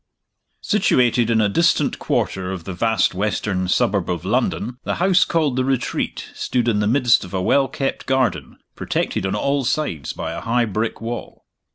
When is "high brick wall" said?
10.41-11.45